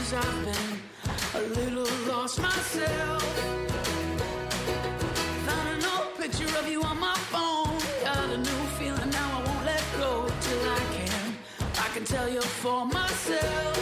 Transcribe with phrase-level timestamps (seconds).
[0.00, 3.22] cause I've been a little lost myself.
[5.46, 7.78] Found an old picture of you on my phone.
[8.02, 11.36] Got a new feeling now I won't let go till I can.
[11.84, 13.79] I can tell you for myself.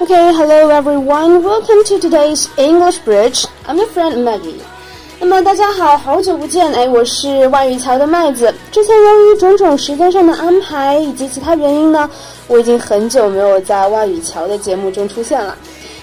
[0.00, 1.42] Okay, hello everyone.
[1.44, 3.44] Welcome to today's English Bridge.
[3.66, 4.62] I'm your friend Maggie.
[5.18, 8.50] 那么大家好，好久不见，哎，我是外语桥的麦子。
[8.72, 12.08] 之前由于种种时间上的安排以及其他原因呢，
[12.48, 15.54] 我已经很久没有在外语桥的节目中出现了。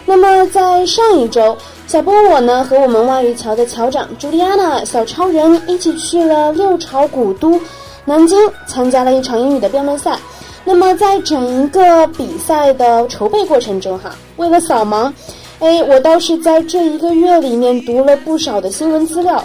[0.05, 1.57] 那么在上一周，
[1.87, 7.59] 小波我呢和我们外语桥的桥长朱莉安娜小超人一起去了六朝古都
[8.05, 10.19] 南京，参加了一场英语的辩论赛。
[10.67, 15.09] 那么在整个比赛的筹备过程中，哈，为了扫盲，
[15.59, 19.41] 哎，我倒是在这一个月里面读了不少的新闻资料。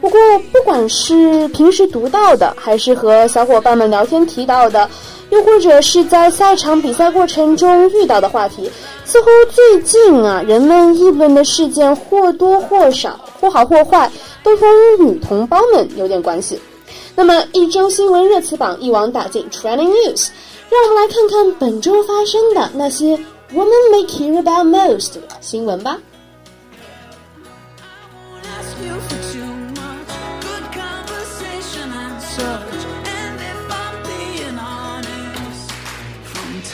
[0.00, 0.20] 不过，
[0.52, 4.88] 不管是平时读到的，还是和小伙伴们聊天提到的，
[5.30, 8.70] 又或者是在赛场比赛过程中遇到的话题，
[9.04, 14.08] 似乎最近啊，人们议论的事件或多或少、或好或坏，
[14.44, 14.66] 都和
[15.00, 16.56] 女同胞们有点关系。
[17.16, 20.28] 那么，一周新闻热词榜一网打尽 Trending News，
[20.69, 23.17] 让我们来看看本周发生的那些
[23.53, 25.99] Women May Care About Most 的新闻吧。
[28.31, 28.45] won't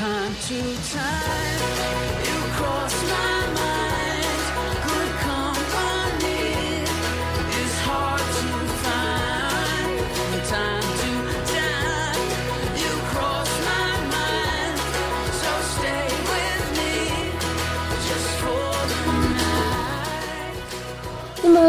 [0.02, 1.35] ask you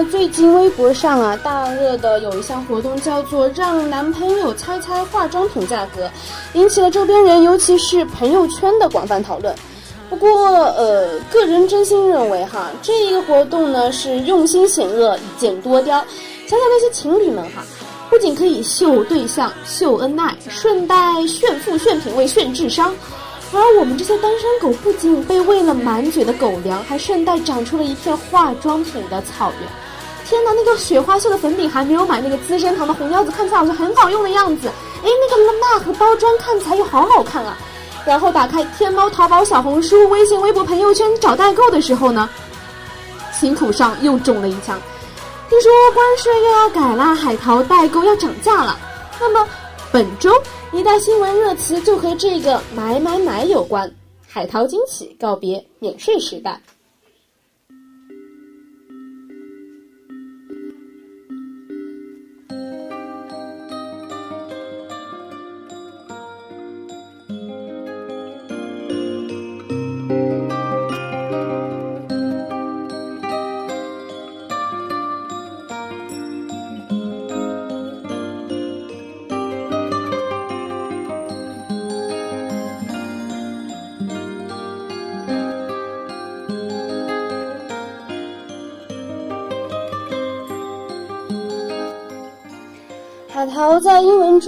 [0.05, 6.09] 最近微博上啊，大热的有一项活动叫做“让男朋友猜猜化妆品价格”，
[6.53, 9.53] 引起了周边人，尤其是朋友圈的广泛讨论。
[10.09, 15.97] 不过，呃，个人真心认为哈，这一个活动呢是用心险恶，以箭多雕。
[16.47, 17.63] 想想那些情侣们哈，
[18.09, 20.95] 不仅可以秀对象、秀恩爱，顺带
[21.27, 22.93] 炫富、炫品味、炫智商。
[23.53, 29.86] 而我们这些单身狗不仅被喂了满嘴的狗粮，还顺带长出了一片化妆品的草原。
[30.29, 34.67] 天哪，那个雪花秀的粉饼还没有买，那个资生堂的红腰子看起来好像很好用的样子。
[34.67, 37.57] 哎，那个蜡和包装看起来又好好看啊。
[38.05, 42.29] 然后打开天猫、淘宝、小红书、微信、微博、朋友圈找代购的时候呢，
[43.31, 44.77] 心口上又中了一枪。
[45.49, 48.77] 听说关税又要改啦，海淘代购要涨价了。
[49.19, 49.47] 那么
[49.93, 50.31] 本周
[50.73, 53.89] 一大新闻热词就和这个买买买有关，
[54.27, 56.61] 海淘惊喜告别免税时代。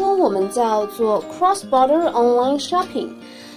[0.09, 3.10] 我们叫做 cross-border online shopping。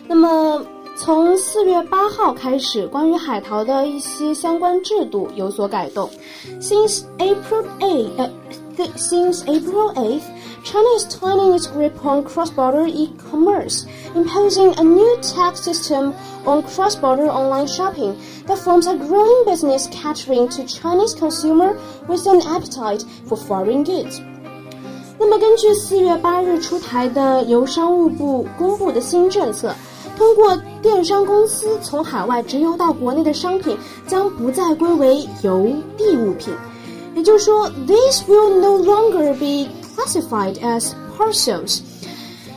[0.08, 0.62] 那么
[0.98, 6.10] 从四月八号开始，关于海淘的一些相关制度有所改动。
[6.60, 8.30] Since April 8, 呃
[8.76, 10.24] th- since April 8th,
[10.66, 16.14] China is tightening its grip on cross-border e-commerce, imposing a new tax system
[16.46, 18.18] on cross-border online shopping
[18.48, 21.78] that forms a growing business catering to Chinese consumer
[22.10, 24.20] with an appetite for foreign goods.
[25.25, 29.73] 那么，根据四月八日出台的由商务部公布的新政策，
[30.19, 36.53] 通过电商公司从海外直邮到国内的商品将不再归为邮递物品，
[37.15, 41.79] 也就是说，this will no longer be classified as parcels。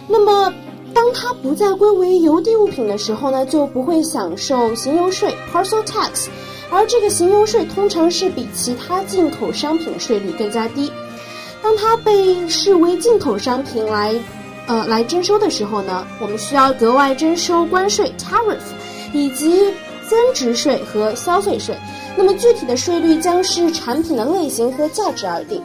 [0.07, 0.51] 那么，
[0.91, 6.27] 当它不再归为邮递物品的时候呢，就不会享受行邮税 （parcel tax），
[6.71, 10.91] 而这个行邮税通常是比其他进口商品税率更加低。
[11.64, 14.14] 当它被视为进口商品来，
[14.66, 18.60] 呃，来征收的时候呢，我们需要格外征收关税 （tariff）
[19.12, 19.72] 以及
[20.08, 21.76] 增值税和消费税。
[22.16, 25.62] 那么具体的税率将视产品的类型和价值而定。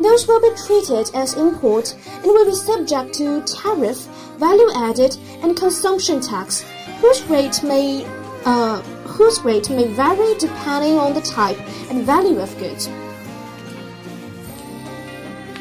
[0.00, 3.98] those will be treated as import and will be subject to tariff,
[4.38, 6.62] value added, and consumption tax,
[7.02, 8.04] whose rate may
[8.44, 11.58] uh, whose rate may vary depending on the type
[11.90, 12.88] and value of goods.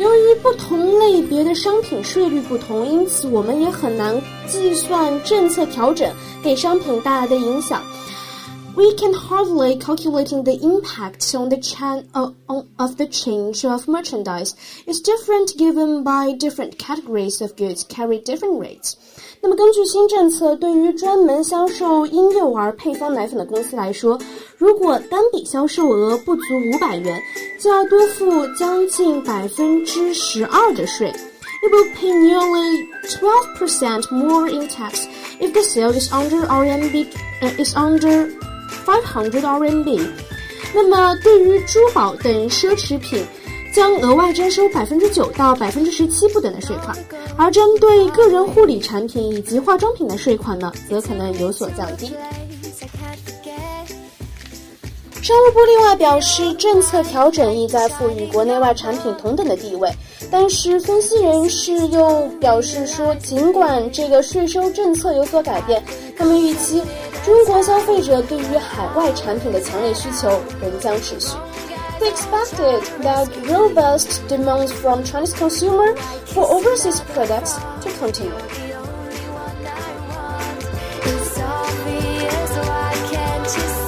[0.02, 6.12] 由于不同类别的商品税率不同，因此我们也很难计算政策调整
[6.42, 7.80] 给商品带来的影响。
[8.75, 14.53] we can hardly calculating the impact on the chan uh, on, of the change of merchandise
[14.85, 18.95] is different given by different categories of goods carry different rates.
[19.41, 24.19] 那么，根据新政策，对于专门销售婴幼儿配方奶粉的公司来说，
[24.57, 26.41] 如果单笔销售额不足
[26.71, 27.19] 五百元，
[27.59, 31.11] 就要多付将近百分之十二的税。
[31.63, 35.07] It will pay nearly 12% more in tax
[35.39, 37.07] if the sale is under RMB
[37.41, 38.29] uh, is under
[38.86, 40.00] 500 RMB。
[40.74, 43.22] 那么，对于珠宝等奢侈品，
[43.74, 46.96] 将额外征收百分之九到百分之十七不等的税款；
[47.36, 52.14] 而针对个人护理产品以及化妆品的税款呢，则可能有所降低。
[55.22, 59.88] 商务部另外表示，政策调整意在赋予国内外产品同等的地位。
[60.30, 65.80] 但是，分析人士又表示说，尽管这个税收政策有所改变，
[66.18, 66.82] 他们预期
[67.23, 71.35] 中国消费者对于海外产品的强烈需求仍将持续。
[71.99, 75.95] They expected that robust demand from Chinese consumer
[76.27, 78.31] for overseas products to continue.
[81.03, 83.80] It's obvious, why can't you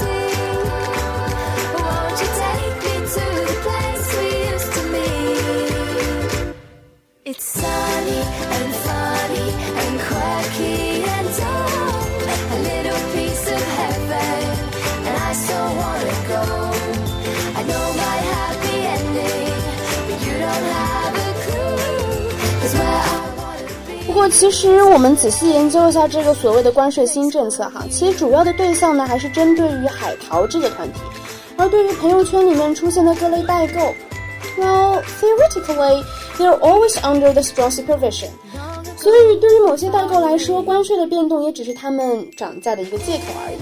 [24.29, 31.01] 其实我们仔细研究一下这个所谓的关税新政策哈，其实主要的对象呢还是针对于海淘这个团体，
[31.57, 33.81] 而对于朋友圈里面出现的各类代购
[34.59, 36.05] ，Well, theoretically,
[36.39, 38.29] they are always under the strong supervision.
[38.97, 43.59] 所以，对于某些代购来说，关税的变动也只是他们涨价的一个借口而已。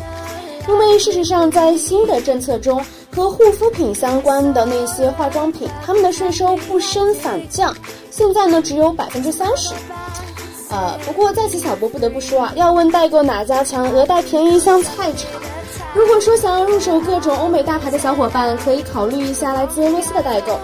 [0.70, 2.80] 因为事实上，在新的政策中，
[3.14, 7.74] 和护肤品相关的那些化妆品，他们的税收不升反降，
[8.10, 9.74] 现在呢只有百分之三十。
[10.72, 15.30] 呃，不过在此小波不得不说啊，要问代购哪家强，鹅代便宜像菜场。
[15.94, 20.58] 如果说想要入手各种欧美大牌的小伙伴，可以考虑一下来自俄罗斯的代购，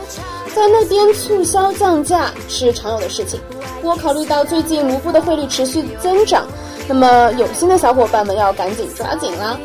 [0.54, 3.38] 在那边促销降价是常有的事情。
[3.82, 6.46] 不过考虑到最近卢布的汇率持续增长，
[6.88, 9.58] 那么有心的小伙伴们要赶紧抓紧啦！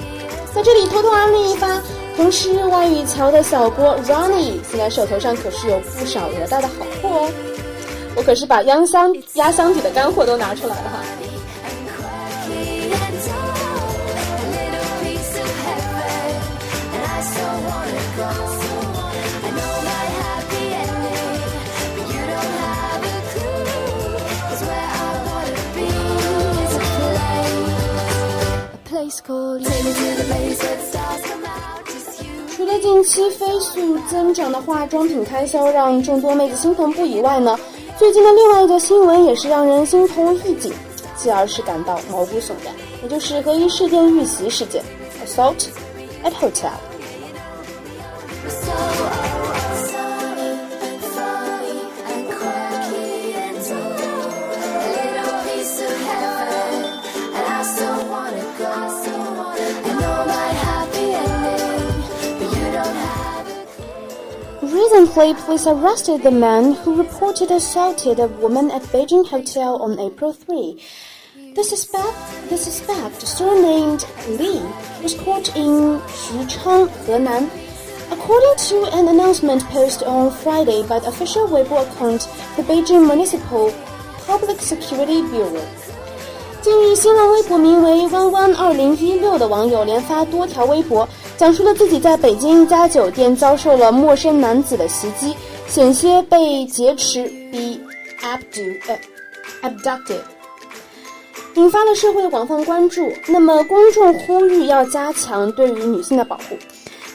[0.54, 1.82] 在这里偷偷安利一发，
[2.18, 7.30] 同时外语桥的小波 Ronnie 现在手头上可是有不少鹅代的好货哦。
[8.16, 11.00] 我可是把压箱压箱底的干货都拿出来了哈。
[32.56, 37.58] 除了近期飞速增长的化妆品开销让众多妹子心疼不已外呢，
[38.04, 40.74] 最近的另外一个新闻也是让人心头一紧，
[41.16, 44.84] 继而是感到毛骨悚然，也就是隔一事件遇袭事件
[45.26, 45.68] （Assault
[46.22, 46.74] at Hotel）。
[65.04, 70.82] Recently, police arrested the man who reported assaulted a woman at Beijing hotel on April 3.
[71.56, 72.16] The suspect,
[72.50, 74.62] the suspect, surnamed Li,
[75.04, 77.50] was caught in Xuchang, Henan.
[78.14, 82.22] According to an announcement posted on Friday by the official Weibo account,
[82.56, 83.74] the Beijing Municipal
[84.26, 85.68] Public Security Bureau.
[86.64, 91.06] 近日，新浪微博名为“弯弯二零一六”的网友连发多条微博，
[91.36, 95.36] 讲述了自己在北京一家酒店遭受了陌生男子的袭击，
[95.68, 97.78] 险些被劫持 be
[98.22, 98.98] abdu 呃
[99.62, 100.22] abducted，
[101.56, 103.12] 引发了社会的广泛关注。
[103.28, 106.58] 那么，公众呼吁要加强对于女性的保护。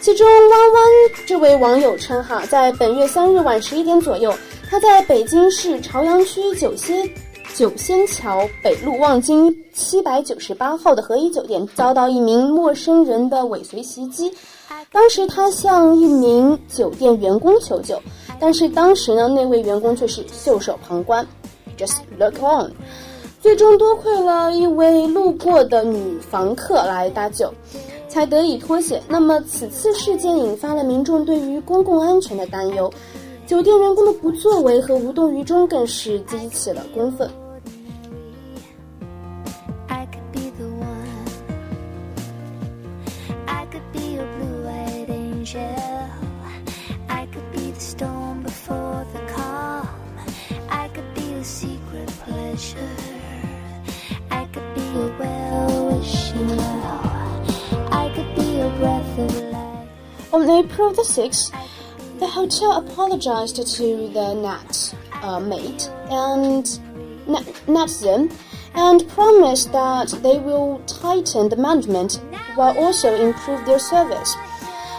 [0.03, 0.83] 其中，弯弯
[1.25, 4.31] 这位网友称，哈，在本月三日晚十一点左右，
[4.69, 7.09] 他在北京市朝阳区九仙
[7.59, 14.33] 九仙桥北路望京七百九十八号的和颐酒店遭到一名陌生人的尾随袭击。
[14.93, 18.01] 当时他向一名酒店员工求救，
[18.39, 21.27] 但是当时呢，那位员工却是袖手旁观
[21.77, 22.71] ，just look on。
[23.41, 27.53] 最终多亏了一位路过的女房客来搭救，
[28.09, 29.03] 才得以脱险。
[29.09, 32.89] 那么此次事件引发了民众对于公共安全的担忧，
[33.49, 37.29] 酒店员工的不作为和无动于衷更是激起了公愤。
[60.58, 61.52] April the 6th,
[62.18, 66.66] the hotel apologized to the Nat uh, mate and
[67.28, 68.32] Nat, Natson
[68.74, 72.20] and promised that they will tighten the management
[72.56, 74.36] while also improve their service.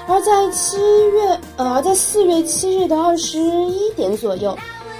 [0.06, 0.76] 而在七
[1.10, 4.56] 月，呃，而在四月七日的二十一点左右，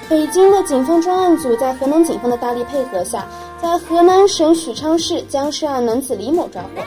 [0.09, 3.25] 北京的警方专案组在河南警方的大力配合下，
[3.63, 6.83] 在河南省许昌市将涉案男子李某抓获，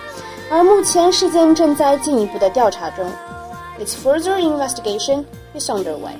[0.51, 3.05] 而目前事件正在进一步的调查中。
[3.82, 6.14] Its further investigation is underway.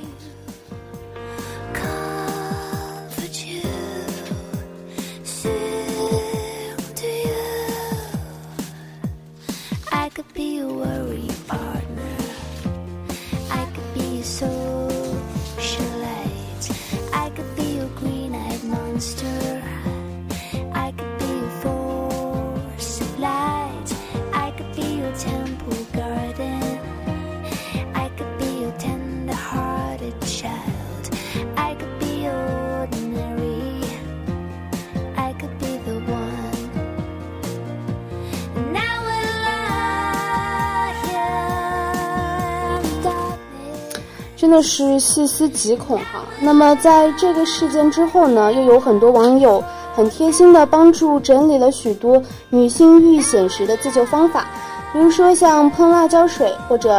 [44.53, 46.23] 的是细思极恐哈。
[46.39, 49.65] 那么在这个事件之后呢，又有很多网友
[49.97, 54.47] 很贴心的帮助整理了许多女性遇险时的自救方法，
[54.93, 56.91] 比如说像喷辣椒水或者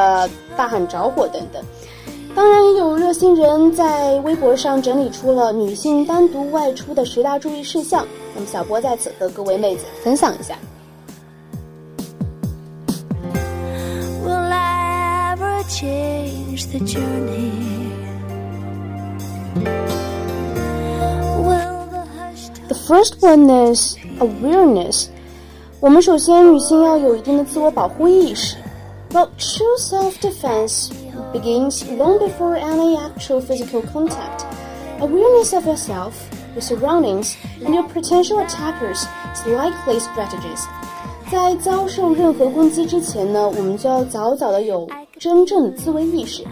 [0.58, 1.64] 大喊着火等等。
[2.36, 8.04] 当然，也有热心人在微博上整理出了女性单独外出的十大注意事项。
[8.34, 10.58] 那么小波在此和各位妹子分享一下。
[15.73, 17.53] change the journey?
[21.43, 25.09] Will the hushed The first one is awareness.
[25.81, 28.57] 我们首先女性要有一定的自我保护意识。
[29.13, 30.91] Well, true self-defense
[31.33, 34.45] begins long before any actual physical contact.
[35.01, 36.13] Awareness of yourself,
[36.55, 40.67] your surroundings, and your potential attackers is likely strategies.
[41.31, 44.87] 在遭受任何攻击之前呢，我们就要早早的有
[45.24, 46.44] 真正的自卫意识，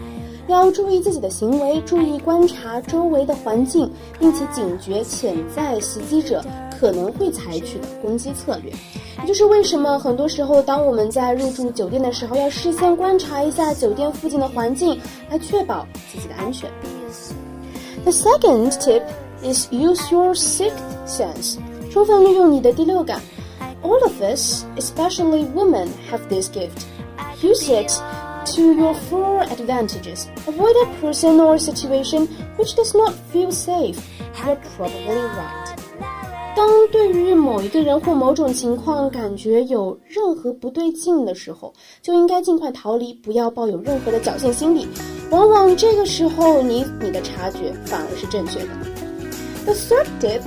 [0.46, 6.42] 要注意自己的行为，注意观察周围的环境，并且警觉潜在袭击者
[6.80, 8.72] 可能会采取的攻击策略。
[9.20, 14.98] 也就是为什么很多时候，当我们在入住酒店的时候，要事先观察一下酒店附近的环境，
[15.28, 16.70] 来确保自己的安全。
[18.04, 19.02] The second tip
[19.42, 20.72] is use your sixth
[21.06, 21.58] sense，
[21.90, 23.20] 充分利用你的第六感。
[23.82, 26.86] All of us, especially women, have this gift.
[27.42, 27.92] Use it
[28.55, 30.27] to your full advantages.
[30.47, 32.27] Avoid a person or situation
[32.57, 33.97] which does not feel safe.
[34.43, 35.75] You're probably right.
[36.55, 44.87] 当对于某一个人或某种情况感觉有任何不对劲的时候，就应该尽快逃离，不要抱有任何的侥幸心理。
[45.29, 48.69] 往往这个时候，你你的察觉反而是正确的。
[49.65, 50.41] The third tip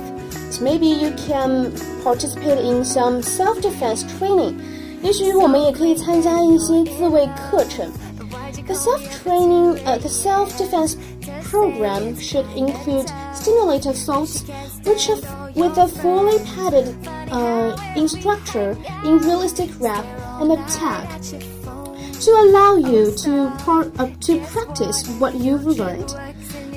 [0.51, 1.71] is maybe you can
[2.03, 4.55] participate in some self-defense training.
[5.01, 7.91] 也许我们也可以参加一些自卫课程。
[8.67, 10.95] The self-training, uh, the self-defense
[11.43, 14.43] program should include stimulated thoughts,
[14.85, 15.23] which have,
[15.55, 16.95] with a fully padded
[17.31, 20.05] uh, instructor in realistic rap
[20.39, 21.21] and attack,
[22.21, 26.13] to allow you to par- uh, to practice what you've learned.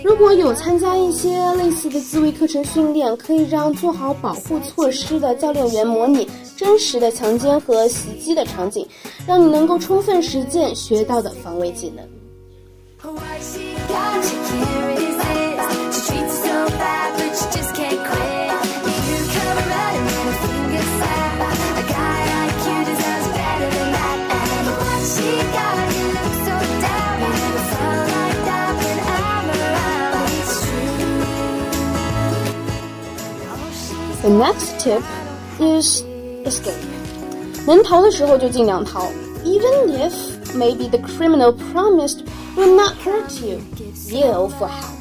[0.03, 8.88] 如果有参加一些类似的自卫课程训练，可以让做好保护措施的教练员模拟真实的强奸和袭击的场景，
[9.27, 12.19] 让你能够充分实践学到的防卫技能。
[34.28, 35.02] The next tip
[35.59, 36.02] is
[36.45, 36.75] escape.
[37.66, 39.11] 能逃的时候就尽量逃，
[39.45, 40.12] even if
[40.54, 42.25] maybe the criminal promised
[42.57, 43.61] will not hurt you.
[44.09, 44.95] yell for help.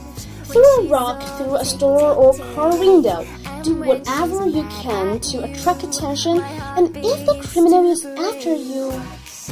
[0.46, 3.26] Throw a rock through a store or car window.
[3.64, 6.42] Do whatever you can to attract attention,
[6.76, 8.92] and if the criminal is after you,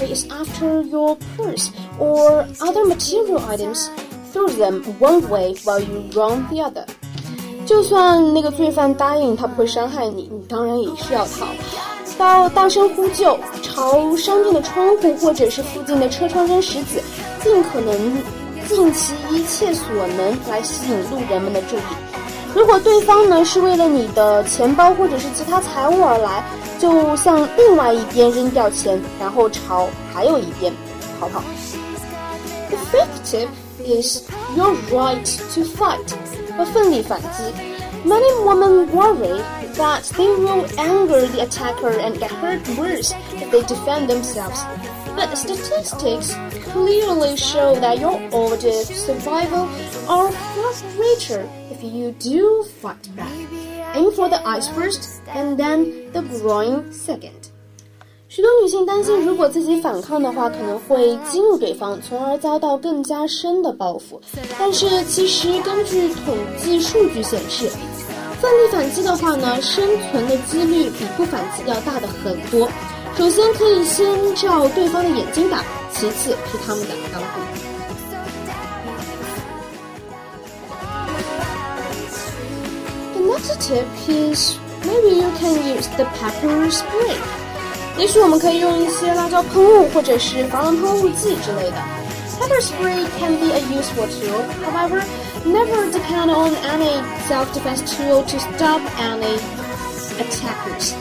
[0.02, 3.90] is after your purse or other material items,
[4.32, 6.86] throw them one way while you run the other.
[7.67, 11.47] 就算那个罪犯答应他不会伤害你，你当然也是要逃。
[12.17, 17.03] 到大声呼救，朝商店的窗户或者是附近的车窗扔石子，
[17.43, 18.23] 尽可能
[18.69, 19.85] 尽其一切所
[20.17, 21.81] 能来吸引路人们的注意。
[22.55, 26.43] 如果对方呢是为了你的钱包或者是其他财物而来，
[26.79, 30.73] 就向另外一边扔掉钱，然后朝还有一边
[31.21, 31.43] 逃跑。
[32.71, 33.49] The fifth tip
[33.85, 34.23] is
[34.57, 36.15] your right to fight，
[36.57, 37.53] But 奋力反击,
[38.07, 39.43] Many women worry
[39.75, 44.63] that they will anger the attacker and get hurt worse if they defend themselves.
[45.17, 46.37] But statistics
[46.71, 49.69] clearly show that your odds of survival
[50.09, 53.33] are much greater if you do fight back.
[53.97, 57.46] Aim for the eyes first, and then the groin second.
[58.37, 64.21] 许多女性担心，如果自己反抗的话，可能会激怒对方，从而遭到更加深的报复。
[64.59, 67.67] 但是，其实根据统计数据显示，
[68.39, 72.69] 奋力反击的话呢，生存的几率比不反击要大的很多。
[73.17, 75.65] 首先可以先照对方的眼睛打，
[75.95, 77.41] 其次是他们的裆部。
[83.15, 87.17] The next tip is maybe you can use the pepper spray.
[87.98, 91.78] 也许我们可以用一些辣椒喷雾或者是防狼喷雾剂之类的。
[92.40, 94.42] Pepper spray can be a useful tool.
[94.66, 95.04] However,
[95.46, 99.38] never depend on any self-defense tool to stop any
[100.18, 100.96] attackers.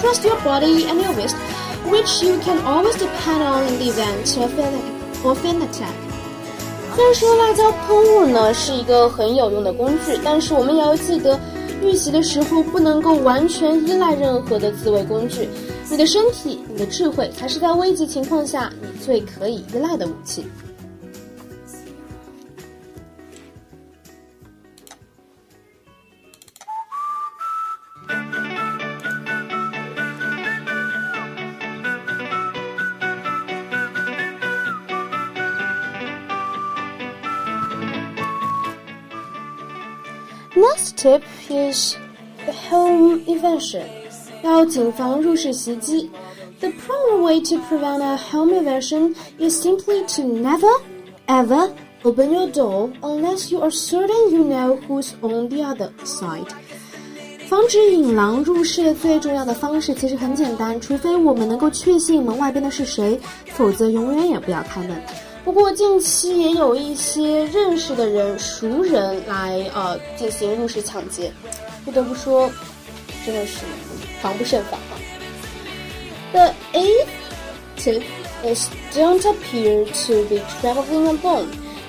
[0.00, 1.36] Trust your body and your wrist,
[1.88, 4.74] which you can always depend on in the event of an,
[5.22, 5.94] of an attack.
[6.96, 11.38] 虽然说辣椒喷雾呢是一个很有用的工具，但是我们也要记得，
[11.82, 15.48] 遇袭的时候不能够完全依赖任何的自卫工具。
[15.90, 20.44] 你的身体、你的智慧才是在危急情况下你最可以依赖的武器。
[40.56, 41.96] Next tip is
[42.68, 44.03] home evasion.
[44.45, 46.09] 要谨防入室袭击。
[46.59, 50.69] The primary way to prevent a home evasion is simply to never,
[51.27, 51.69] ever
[52.03, 56.47] open your door unless you are certain you know who's on the other side.
[57.47, 63.19] 防止引狼入室最重要的方式其实很简单，除非我们能够确信门外边的是谁，
[63.53, 64.95] 否则永远也不要开门。
[65.43, 71.31] 不过近期也有一些认识的人、熟人来呃进行入室抢劫，
[71.83, 72.49] 不得不说，
[73.25, 73.59] 真的是
[74.24, 74.92] 防不胜防啊。
[76.32, 77.08] The eighth
[77.76, 78.02] tip
[78.44, 81.46] is don't appear to be traveling alone.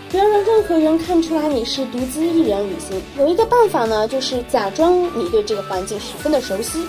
[0.10, 3.02] 不要让任何人看出来你是独自一人旅行。
[3.18, 6.80] 有一个办法呢，就是假装你对这个环境十分的熟悉。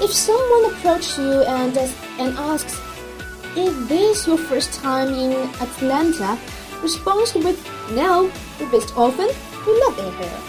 [0.00, 1.72] If someone approaches you and
[2.18, 2.74] and asks,
[3.54, 6.36] "Is this your first time in Atlanta?"
[6.82, 7.58] respond with,
[7.94, 9.28] "No, we visit often.
[9.64, 10.40] We live in here."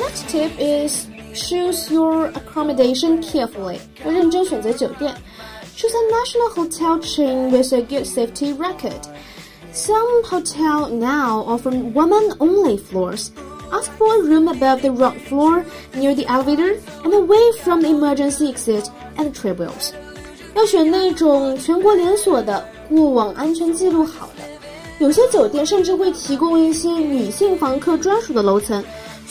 [0.00, 3.78] Next tip is choose your accommodation carefully.
[4.04, 5.14] 要认真选择酒店。
[5.76, 9.00] Choose a national hotel chain with a good safety record.
[9.72, 13.30] Some hotels now offer women-only floors.
[13.70, 17.90] Ask for a room above the ground floor, near the elevator, and away from the
[17.90, 19.92] emergency exit and trailwheels.
[20.56, 24.42] 要选那种全国连锁的、过往安全记录好的。
[24.98, 28.82] 有些酒店甚至会提供一些女性房客专属的楼层，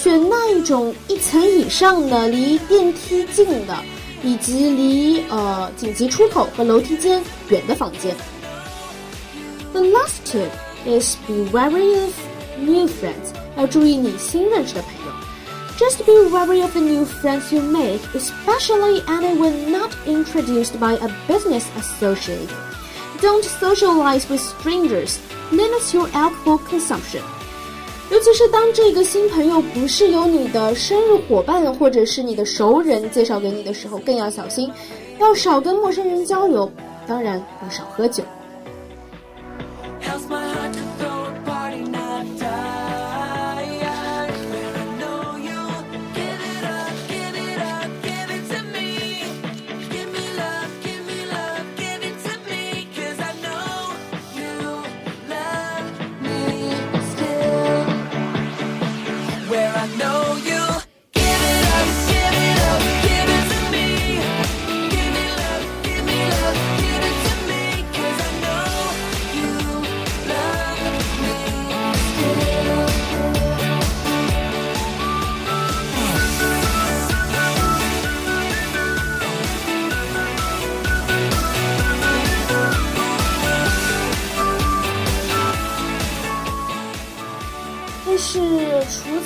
[0.01, 3.75] 选那一种一层以上的、离电梯近的，
[4.23, 8.15] 以及离呃紧急出口和楼梯间远的房间。
[9.73, 10.49] The last tip
[10.85, 12.13] is be wary of
[12.59, 13.33] new friends.
[13.57, 15.11] 要注意你新认识的朋友。
[15.77, 21.65] Just be wary of the new friends you make, especially anyone not introduced by a business
[21.77, 22.49] associate.
[23.21, 25.17] Don't socialize with strangers.
[25.51, 27.21] Limit your alcohol consumption.
[28.12, 34.70] 尤其是当这个新朋友不是由你的生日伙伴或者是你的熟人介绍给你的时候，更要小心，
[35.18, 36.70] 要少跟陌生人交流，
[37.06, 38.22] 当然要少喝酒。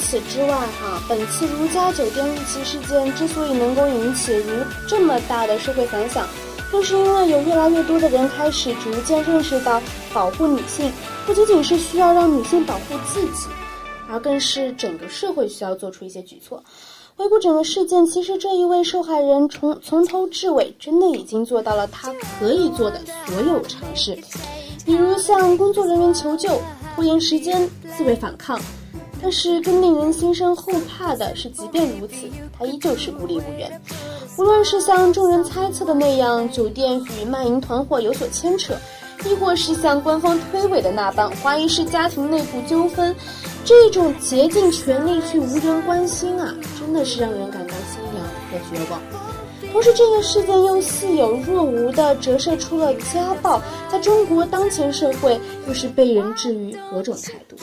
[0.09, 0.49] 此之外，
[0.81, 6.25] 哈，本次如家酒店遇袭事件之所以能够引起如这么大的社会反响，
[6.73, 9.83] 就是因为有越来越多的人开始逐渐认识到，
[10.14, 10.92] 保护女性
[11.27, 13.49] 不仅仅是需要让女性保护自己，
[14.09, 16.62] 而更是整个社会需要做出一些举措。
[17.16, 24.16] 回顾整个事件，其实这一位受害人从从头至尾真的已经做到了他可以做的所有尝试，
[24.85, 26.61] 比如向工作人员求救、
[26.95, 28.57] 拖延时间、自卫反抗。
[29.23, 33.81] 但是更令人心生后怕的是，即便如此，他依旧是孤立无援。
[34.39, 38.75] 无论是像众人猜测的那样，酒店与卖淫团伙有所牵扯，
[39.25, 43.17] 亦或是像官方推诿的那般，怀疑是家庭内部纠纷，
[43.65, 49.01] 这种竭尽全力却无人关心啊，真的是让人感到心凉和绝望。
[49.73, 57.57] 同时，这个事件又似有若无地折射出了家暴在中国当前社会又是被人置于何种态度。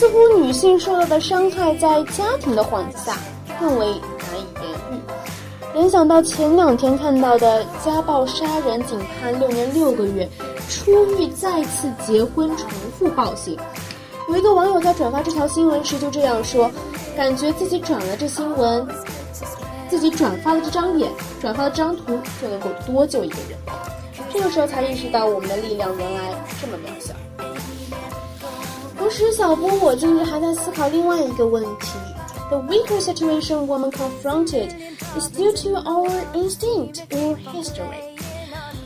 [0.00, 3.18] 似乎女性受到的伤害在家庭的幌子下
[3.60, 5.74] 更为难以言喻。
[5.74, 10.26] 联想到前两天看到的家暴杀人仅判六年六个月，
[10.70, 12.66] 出狱再次结婚重
[12.98, 13.58] 复暴行。
[14.30, 16.70] 有一个网友在转发这条新闻时就这样说
[17.14, 18.88] ：“感觉自己转了这新闻，
[19.90, 23.58] 自己转发了这张脸，转发了这张图就能够多救一个人。”
[24.32, 27.12] 这个时候才意识到我们的力量原来这么渺小。
[29.09, 31.91] 同时，小波我近日还在思考另外一个问题：
[32.49, 34.71] The weaker situation woman confronted
[35.17, 38.03] is due to our instinct or history。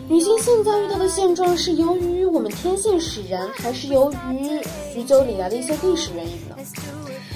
[0.07, 4.59] 女性现在遇到的现状是由于我们天性使然，还是由于
[4.93, 6.55] 许久以来的一些历史原因呢？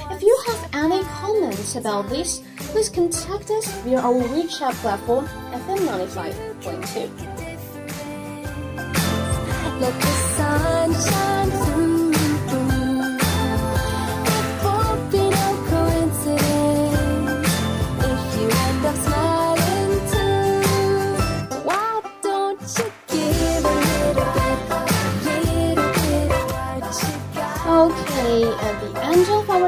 [0.09, 5.25] If you have any comments about this, please contact us via our WeChat platform
[5.67, 7.09] FM95.2.
[9.79, 12.06] Let the sun shine through.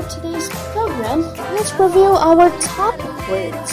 [0.09, 1.21] today's program,
[1.53, 3.71] let's review our topic words.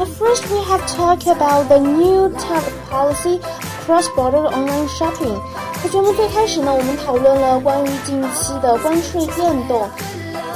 [0.00, 3.38] At first, we have talked about the new tariff policy,
[3.84, 5.38] cross-border online shopping.
[5.82, 9.88] 在节目最开始呢，我们讨论了关于近期的关税变动，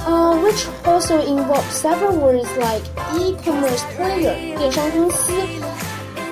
[0.07, 2.83] 呃、w h i c h also involve several words like
[3.19, 5.33] e-commerce player 电商公司，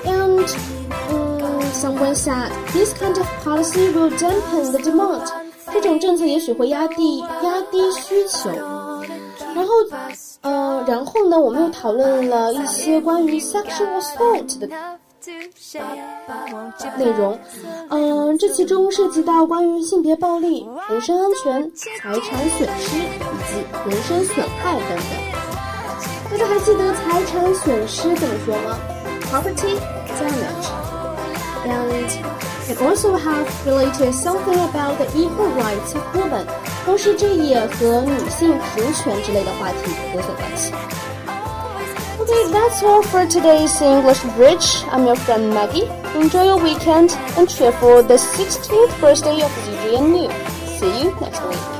[0.05, 0.49] and
[1.11, 5.38] 嗯，someone said this kind of policy will dampen the demand.
[5.72, 8.50] 这种政策也许会压低压低需求。
[9.54, 9.74] 然后，
[10.42, 14.68] 呃，然后呢，我们又讨论了一些关于 sexual assault 的
[16.96, 17.38] 内容。
[17.88, 23.00] 嗯、这其中涉及到关于性别暴力、人身安全、财产损失以
[23.48, 24.98] 及人身损害等等。
[26.30, 28.78] 大家还记得财产损失怎么说吗
[29.30, 29.76] ？Property
[30.18, 30.68] damage.
[32.69, 36.45] And it also have related something about the equal rights of women.
[36.85, 40.71] 同时，这也和女性平权之类的话题有所关系。
[42.19, 44.83] Okay, that's all for today's English Bridge.
[44.91, 45.87] I'm your friend Maggie.
[46.19, 50.29] Enjoy your weekend and cheer for the 16th birthday of Zizi and New.
[50.79, 51.78] See you next week.